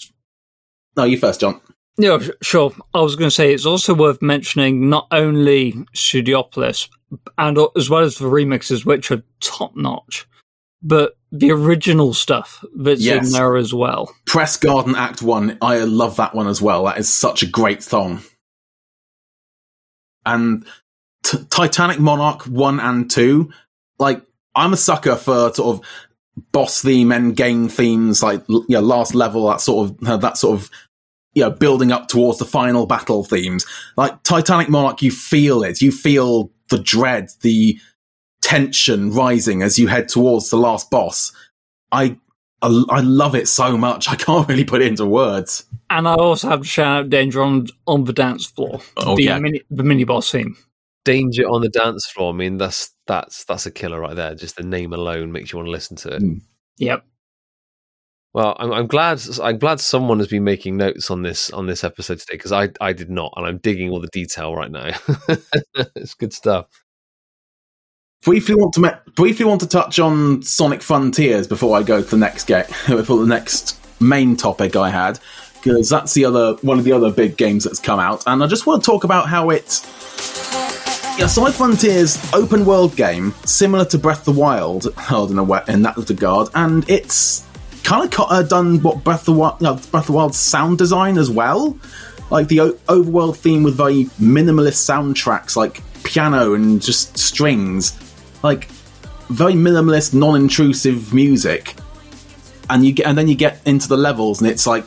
[0.97, 1.61] no you first John
[1.99, 2.71] yeah, sure.
[2.93, 6.89] I was going to say it's also worth mentioning not only Studiopolis
[7.37, 10.25] and as well as the remixes, which are top notch,
[10.81, 13.27] but the original stuff that's Yes.
[13.27, 14.13] in there as well.
[14.25, 16.85] Press Garden Act 1, I love that one as well.
[16.85, 18.21] That is such a great song.
[20.25, 20.65] And
[21.23, 23.49] T- Titanic Monarch 1 and 2,
[23.99, 24.21] like,
[24.55, 25.85] I'm a sucker for sort of
[26.51, 30.37] boss theme and game themes, like, you know, last level, that sort of, uh, that
[30.37, 30.69] sort of,
[31.33, 33.65] you know, building up towards the final battle themes.
[33.97, 35.81] Like, Titanic Monarch, you feel it.
[35.81, 37.79] You feel the dread, the
[38.49, 41.31] tension rising as you head towards the last boss.
[41.91, 42.17] I
[42.61, 44.09] I, I love it so much.
[44.09, 45.65] I can't really put it into words.
[45.89, 49.23] And I also have to shout out Danger on, on the dance floor, Oh, the,
[49.23, 49.39] yeah.
[49.39, 50.57] mini, the mini boss theme.
[51.05, 52.33] Danger on the dance floor.
[52.33, 54.35] I mean, that's that's that's a killer right there.
[54.35, 56.21] Just the name alone makes you want to listen to it.
[56.21, 56.41] Mm.
[56.77, 57.05] Yep.
[58.33, 59.21] Well, I'm, I'm glad.
[59.41, 62.69] I'm glad someone has been making notes on this on this episode today because I
[62.81, 64.91] I did not, and I'm digging all the detail right now.
[65.95, 66.65] it's good stuff.
[68.23, 72.17] Briefly want to briefly want to touch on Sonic Frontiers before I go to the
[72.17, 75.19] next game, before the next main topic I had,
[75.55, 78.47] because that's the other one of the other big games that's come out, and I
[78.47, 79.81] just want to talk about how it.
[81.17, 85.65] Yeah, Sonic Frontiers open world game, similar to Breath of the Wild, held in a
[85.71, 87.45] in that regard, and it's
[87.85, 91.17] kind of uh, done what Breath of the Wild, Breath of the Wild's sound design
[91.17, 91.77] as well,
[92.31, 97.91] like the o- overworld theme with very minimalist soundtracks, like piano and just strings,
[98.43, 98.65] like
[99.29, 101.75] very minimalist, non-intrusive music,
[102.69, 104.85] and you get, and then you get into the levels, and it's like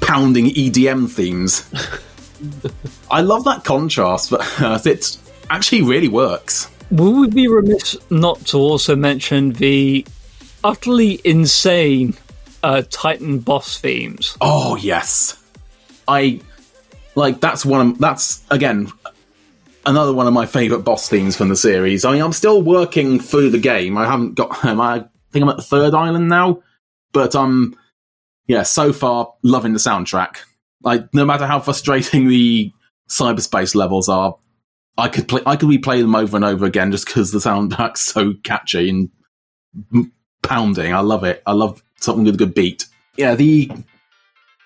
[0.00, 1.68] pounding EDM themes.
[3.10, 5.16] I love that contrast, but uh, it
[5.50, 6.70] actually really works.
[6.90, 10.06] Will we be remiss not to also mention the
[10.62, 12.14] utterly insane
[12.62, 14.36] uh, Titan boss themes?
[14.40, 15.42] Oh yes,
[16.06, 16.40] I
[17.14, 17.92] like that's one.
[17.92, 18.92] Of, that's again
[19.86, 22.04] another one of my favorite boss themes from the series.
[22.04, 23.96] I mean, I'm still working through the game.
[23.96, 24.64] I haven't got.
[24.64, 26.62] Um, I think I'm at the third island now,
[27.12, 27.78] but um,
[28.46, 30.38] yeah, so far loving the soundtrack.
[30.82, 32.72] Like, no matter how frustrating the
[33.08, 34.36] cyberspace levels are,
[34.98, 35.42] I could play.
[35.46, 39.10] I could replay them over and over again just because the soundtrack's so catchy and
[40.42, 40.92] pounding.
[40.92, 41.42] I love it.
[41.46, 42.86] I love something with a good beat.
[43.16, 43.70] Yeah, the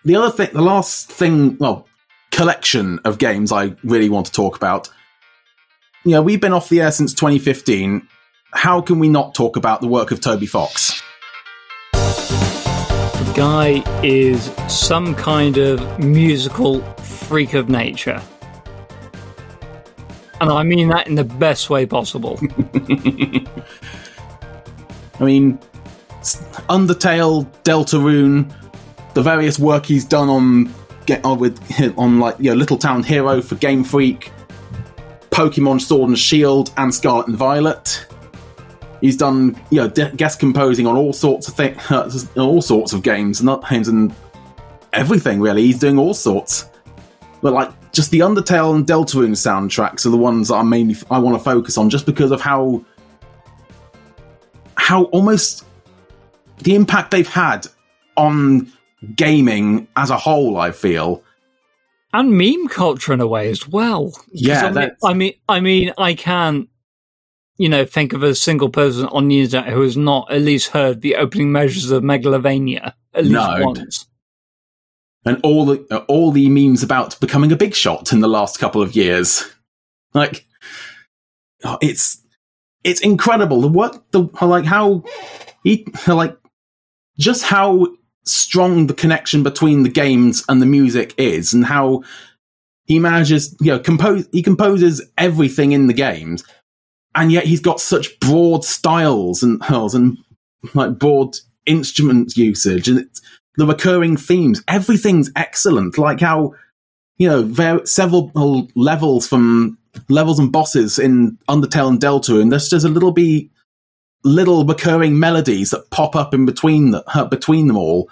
[0.05, 1.87] the other thing, the last thing, well,
[2.31, 4.89] collection of games I really want to talk about.
[6.03, 8.09] You know, we've been off the air since 2015.
[8.53, 11.03] How can we not talk about the work of Toby Fox?
[11.93, 18.23] The guy is some kind of musical freak of nature.
[20.41, 22.41] And I mean that in the best way possible.
[25.21, 25.59] I mean,
[26.71, 28.51] Undertale, Deltarune,
[29.13, 31.61] the various work he's done on get on with
[31.99, 34.33] on like you know, Little Town Hero for Game Freak,
[35.41, 38.07] Pokemon Sword and Shield, and Scarlet and Violet.
[39.01, 43.03] He's done you know de- guest composing on all sorts of things, all sorts of
[43.03, 44.15] games, not games and
[44.93, 45.63] everything really.
[45.63, 46.69] He's doing all sorts,
[47.41, 51.19] but like just the Undertale and Deltarune soundtracks are the ones that I mainly I
[51.19, 52.85] want to focus on, just because of how
[54.77, 55.65] how almost
[56.59, 57.67] the impact they've had
[58.19, 58.71] on
[59.17, 60.59] gaming as a whole.
[60.59, 61.25] I feel.
[62.13, 64.13] And meme culture in a way as well.
[64.33, 66.69] Yeah, I mean, I mean, I mean, I can't,
[67.57, 70.69] you know, think of a single person on the internet who has not at least
[70.71, 73.57] heard the opening measures of Megalovania at least No.
[73.65, 74.07] once.
[75.27, 78.59] and all the uh, all the memes about becoming a big shot in the last
[78.59, 79.45] couple of years.
[80.15, 80.47] Like,
[81.65, 82.21] oh, it's
[82.83, 85.05] it's incredible the work the like how
[85.63, 86.37] he like
[87.19, 87.87] just how
[88.25, 92.03] strong the connection between the games and the music is, and how
[92.85, 96.45] he manages you know compose he composes everything in the games,
[97.15, 100.19] and yet he's got such broad styles and and
[100.75, 103.09] like broad instrument usage and
[103.57, 104.63] the recurring themes.
[104.69, 105.99] Everything's excellent.
[105.99, 106.55] Like how
[107.17, 108.31] you know there several
[108.75, 113.51] levels from levels and bosses in Undertale and Delta, and there's just a little bit
[114.25, 118.11] little recurring melodies that pop up in between the, between them all,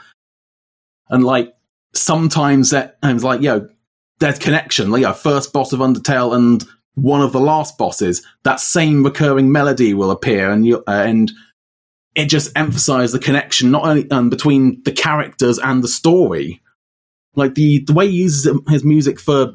[1.09, 1.55] and like
[1.95, 3.69] sometimes that and like you know
[4.19, 4.91] there's connection.
[4.91, 9.05] Like, you know, first boss of Undertale and one of the last bosses, that same
[9.05, 11.33] recurring melody will appear, and you uh, and
[12.15, 16.61] it just emphasized the connection not only um, between the characters and the story.
[17.37, 19.55] Like the the way he uses his music for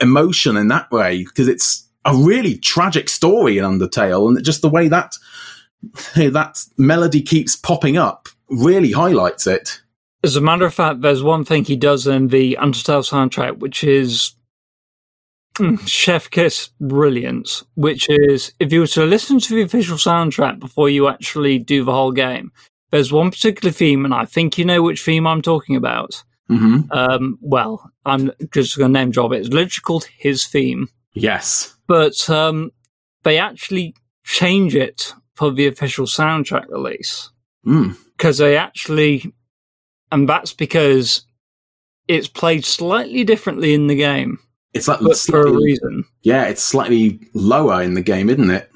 [0.00, 4.68] emotion in that way, because it's a really tragic story in Undertale, and just the
[4.68, 5.16] way that
[6.16, 9.80] that melody keeps popping up really highlights it.
[10.22, 13.84] As a matter of fact, there's one thing he does in the Undertale soundtrack, which
[13.84, 14.34] is
[15.58, 20.58] Mm, chef kiss brilliance, which is if you were to listen to the official soundtrack
[20.58, 22.50] before you actually do the whole game,
[22.90, 26.24] there's one particular theme, and I think you know which theme I'm talking about.
[26.50, 26.90] Mm-hmm.
[26.90, 29.40] Um, well, I'm just going to name drop it.
[29.42, 30.88] It's literally called His Theme.
[31.12, 31.76] Yes.
[31.86, 32.72] But um,
[33.22, 37.30] they actually change it for the official soundtrack release.
[37.64, 38.38] Because mm.
[38.38, 39.34] they actually,
[40.12, 41.26] and that's because
[42.08, 44.38] it's played slightly differently in the game.
[44.74, 46.04] It's like but for a reason.
[46.22, 48.70] Yeah, it's slightly lower in the game, isn't it?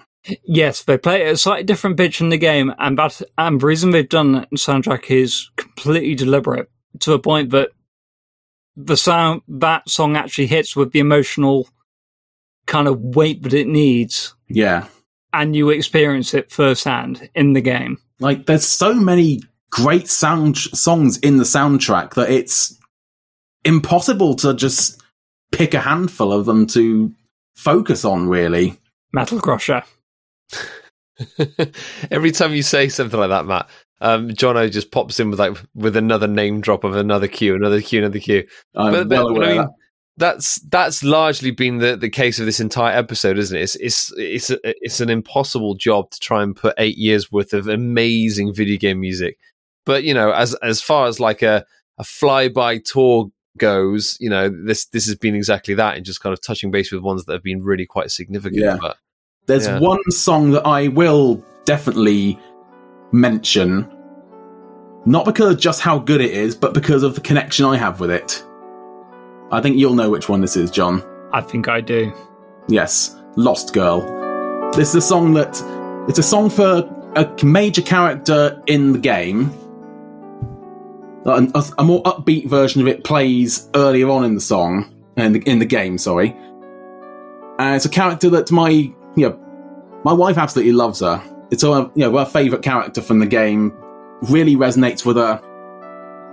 [0.44, 3.60] Yes, they play it at a slightly different pitch in the game, and that and
[3.60, 7.70] the reason they've done that in soundtrack is completely deliberate to a point that
[8.76, 11.68] the sound that song actually hits with the emotional
[12.66, 14.34] kind of weight that it needs.
[14.48, 14.86] Yeah,
[15.32, 17.98] and you experience it firsthand in the game.
[18.20, 22.78] Like, there's so many great sound songs in the soundtrack that it's
[23.64, 25.02] impossible to just
[25.52, 27.12] pick a handful of them to
[27.54, 28.78] focus on, really.
[29.12, 29.82] Metal Crusher.
[32.10, 33.68] Every time you say something like that, Matt,
[34.00, 37.80] um, Jono just pops in with like with another name drop of another cue, another
[37.80, 38.46] cue, another cue.
[38.76, 39.68] I'm but, well but I mean,
[40.18, 43.62] that's that's largely been the, the case of this entire episode, isn't it?
[43.62, 47.54] It's it's it's a, it's an impossible job to try and put eight years worth
[47.54, 49.38] of amazing video game music.
[49.86, 51.64] But you know, as as far as like a
[51.98, 56.32] a flyby tour goes, you know, this this has been exactly that, and just kind
[56.32, 58.62] of touching base with ones that have been really quite significant.
[58.62, 58.78] Yeah.
[58.80, 58.96] But,
[59.46, 59.78] There's yeah.
[59.78, 62.38] one song that I will definitely
[63.12, 63.88] mention,
[65.06, 68.00] not because of just how good it is, but because of the connection I have
[68.00, 68.44] with it.
[69.50, 71.02] I think you'll know which one this is, John.
[71.32, 72.12] I think I do.
[72.68, 74.00] Yes, Lost Girl.
[74.72, 75.62] This is a song that
[76.08, 79.52] it's a song for a major character in the game
[81.28, 85.40] a, a, more upbeat version of it plays earlier on in the song in the,
[85.40, 85.98] in the game.
[85.98, 86.30] Sorry,
[87.58, 91.22] and it's a character that my you know my wife absolutely loves her.
[91.50, 93.76] It's her you know her favorite character from the game.
[94.22, 95.40] Really resonates with her.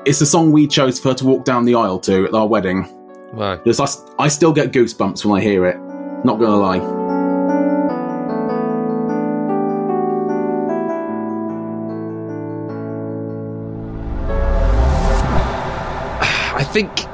[0.05, 2.47] It's the song we chose for her to walk down the aisle to at our
[2.47, 2.87] wedding.
[3.33, 3.59] Wow.
[3.65, 3.85] I,
[4.19, 5.77] I still get goosebumps when I hear it.
[6.23, 6.79] Not gonna lie.
[16.55, 17.05] I think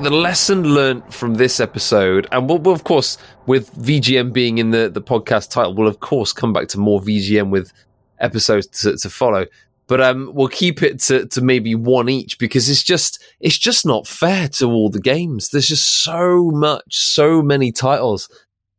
[0.00, 4.70] the lesson learned from this episode, and we'll, we'll, of course, with VGM being in
[4.70, 7.72] the, the podcast title, we'll of course come back to more VGM with
[8.20, 9.46] episodes to, to follow.
[9.86, 13.84] But um, we'll keep it to, to maybe one each because it's just it's just
[13.84, 15.50] not fair to all the games.
[15.50, 18.28] There's just so much, so many titles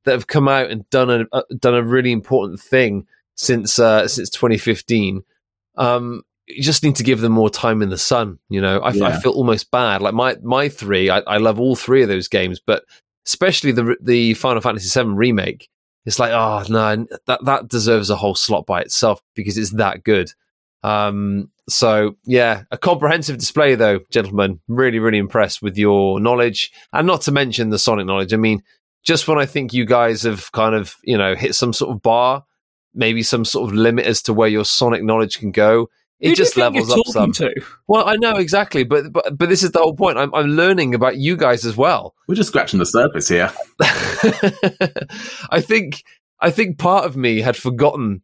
[0.06, 4.08] that have come out and done a uh, done a really important thing since uh,
[4.08, 5.24] since 2015.
[5.78, 8.40] Um, you just need to give them more time in the sun.
[8.50, 9.06] You know, I, yeah.
[9.06, 10.02] I feel almost bad.
[10.02, 12.84] Like my my three, I, I, love all three of those games, but
[13.26, 15.70] especially the the Final Fantasy VII remake.
[16.06, 20.04] It's like, oh no, that that deserves a whole slot by itself because it's that
[20.04, 20.32] good.
[20.86, 24.60] Um, so yeah, a comprehensive display though, gentlemen.
[24.68, 28.34] Really, really impressed with your knowledge, and not to mention the Sonic knowledge.
[28.34, 28.62] I mean,
[29.04, 32.02] just when I think you guys have kind of you know hit some sort of
[32.02, 32.44] bar,
[32.94, 36.36] maybe some sort of limit as to where your Sonic knowledge can go it Who
[36.36, 37.32] just levels up some.
[37.34, 37.54] To?
[37.88, 40.18] Well, I know exactly, but but but this is the whole point.
[40.18, 42.16] I'm I'm learning about you guys as well.
[42.28, 43.52] We're just scratching the surface here.
[45.50, 46.04] I think
[46.40, 48.22] I think part of me had forgotten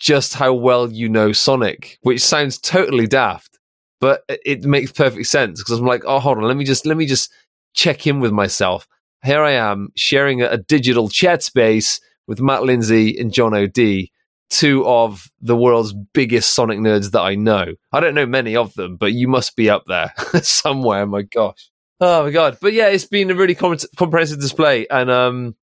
[0.00, 3.58] just how well you know Sonic, which sounds totally daft.
[4.00, 6.96] but it makes perfect sense because I'm like, oh, hold on, let me just let
[6.96, 7.30] me just
[7.74, 8.88] check in with myself.
[9.22, 14.08] Here I am sharing a, digital chat space with Matt Lindsay and John O'D,
[14.48, 17.66] two of the world's biggest Sonic nerds that I know.
[17.92, 21.06] I don't know many of them, but you must be up there somewhere.
[21.06, 21.70] My gosh.
[22.00, 22.56] Oh my god!
[22.62, 25.54] But yeah, it's been a really com- comprehensive display, and um,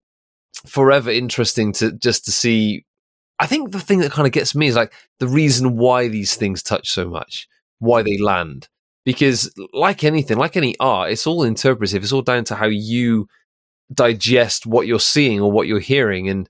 [0.68, 2.86] forever interesting to just to see.
[3.40, 6.36] I think the thing that kind of gets me is like the reason why these
[6.36, 7.48] things touch so much,
[7.80, 8.68] why they land.
[9.06, 12.04] Because like anything, like any art, it's all interpretive.
[12.04, 13.28] It's all down to how you
[13.94, 16.28] digest what you're seeing or what you're hearing.
[16.30, 16.50] And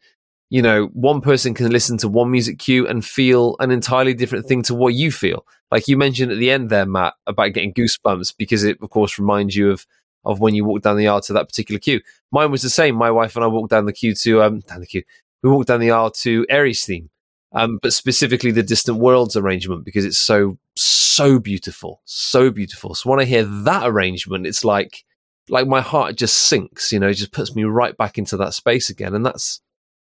[0.49, 4.45] you know, one person can listen to one music cue and feel an entirely different
[4.47, 5.45] thing to what you feel.
[5.71, 9.19] Like you mentioned at the end there, Matt, about getting goosebumps because it, of course,
[9.19, 9.85] reminds you of
[10.23, 12.01] of when you walk down the aisle to that particular cue.
[12.31, 12.95] Mine was the same.
[12.95, 15.03] My wife and I walked down the queue to um down the queue.
[15.43, 17.09] We walked down the aisle to Aerith's theme,
[17.53, 22.95] um, but specifically the Distant Worlds arrangement because it's so so beautiful, so beautiful.
[22.95, 25.03] So when I hear that arrangement, it's like
[25.49, 26.91] like my heart just sinks.
[26.91, 29.61] You know, it just puts me right back into that space again, and that's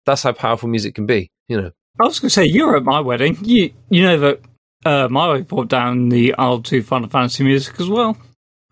[0.06, 1.32] that's how powerful music can be.
[1.48, 1.72] You know.
[2.00, 3.38] I was going to say you were at my wedding.
[3.42, 4.42] You you know that
[4.86, 8.18] uh, my wife brought down the aisle to Final Fantasy music as well.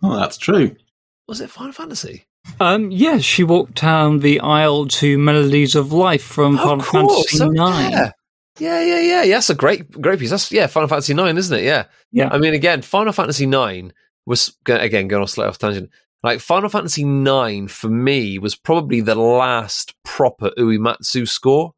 [0.04, 0.76] Oh, that's true.
[1.28, 2.26] Was it Final Fantasy?
[2.60, 7.32] Um, yes, she walked down the aisle to Melodies of Life from Final course.
[7.38, 7.92] Fantasy Oh, Nine.
[7.92, 8.12] yeah.
[8.58, 9.24] Yeah, yeah, yeah.
[9.24, 10.30] Yeah, that's a great, great piece.
[10.30, 11.64] That's yeah, Final Fantasy Nine, isn't it?
[11.66, 11.86] Yeah.
[12.12, 12.30] Yeah.
[12.32, 13.92] I mean, again, Final Fantasy Nine
[14.26, 15.90] was again going off slightly off tangent.
[16.24, 21.74] Like Final Fantasy Nine for me was probably the last proper Uematsu score.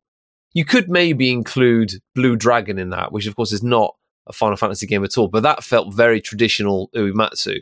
[0.53, 3.95] You could maybe include Blue Dragon in that, which of course is not
[4.27, 7.61] a Final Fantasy game at all, but that felt very traditional Uematsu.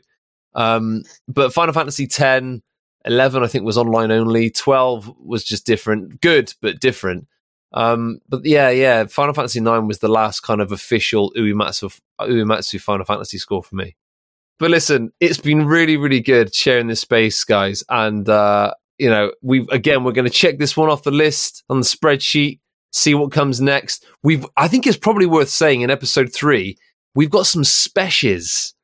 [0.53, 2.61] Um, but Final Fantasy 10,
[3.05, 4.49] 11, I think was online only.
[4.49, 7.27] 12 was just different, good but different.
[7.73, 12.79] Um, but yeah, yeah, Final Fantasy 9 was the last kind of official Uematsu, Uematsu
[12.79, 13.95] Final Fantasy score for me.
[14.57, 17.83] But listen, it's been really, really good sharing this space, guys.
[17.89, 21.63] And, uh, you know, we again, we're going to check this one off the list
[21.69, 22.59] on the spreadsheet,
[22.93, 24.05] see what comes next.
[24.23, 26.77] We've, I think it's probably worth saying in episode three,
[27.15, 28.74] we've got some specials,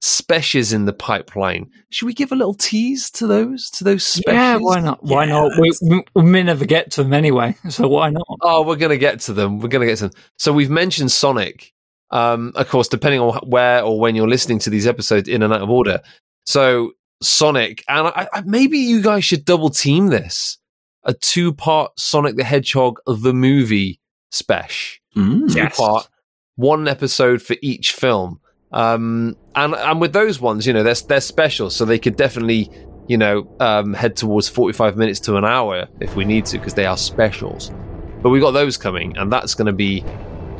[0.00, 1.70] specials in the pipeline.
[1.90, 4.34] Should we give a little tease to those, to those specials?
[4.34, 5.02] Yeah, why not?
[5.04, 5.52] Why Yeah, not?
[5.60, 8.26] We, we, we may never get to them anyway, so why not?
[8.42, 9.58] Oh, we're going to get to them.
[9.60, 10.22] We're going to get to them.
[10.38, 11.72] So we've mentioned Sonic.
[12.10, 15.52] Um, of course, depending on where or when you're listening to these episodes in and
[15.52, 16.00] out of order.
[16.44, 16.92] So
[17.22, 20.58] Sonic, and I, I, maybe you guys should double team this.
[21.04, 24.00] A two part Sonic the Hedgehog the movie
[24.32, 25.00] special.
[25.16, 25.52] Mm.
[25.52, 25.76] Two Yes.
[25.76, 26.08] part,
[26.56, 28.40] one episode for each film.
[28.72, 32.70] Um, and and with those ones, you know, they're they're special, so they could definitely,
[33.08, 36.58] you know, um, head towards forty five minutes to an hour if we need to,
[36.58, 37.72] because they are specials.
[38.22, 40.04] But we got those coming, and that's going to be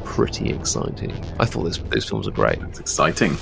[0.04, 1.12] pretty exciting.
[1.38, 2.58] I thought this, those films are great.
[2.60, 3.36] That's exciting.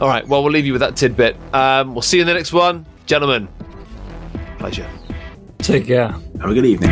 [0.00, 1.36] All right, well, we'll leave you with that tidbit.
[1.54, 3.48] Um, we'll see you in the next one, gentlemen.
[4.58, 4.88] Pleasure.
[5.58, 6.08] Take care.
[6.08, 6.90] Have a good evening.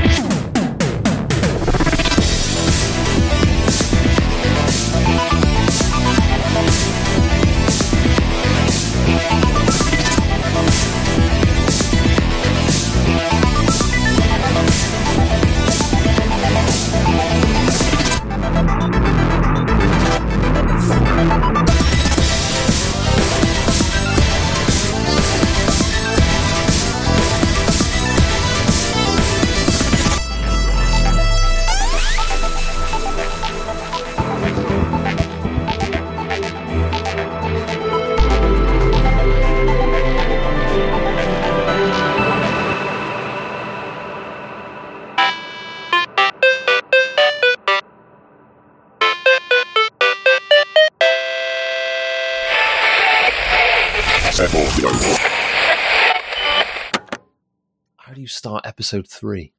[58.81, 59.53] Episode three?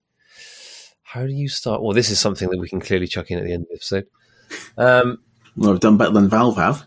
[1.04, 1.84] How do you start?
[1.84, 3.76] Well, this is something that we can clearly chuck in at the end of the
[3.76, 4.08] episode.
[4.80, 5.20] Um,
[5.56, 6.86] Well, I've done better than Valve have.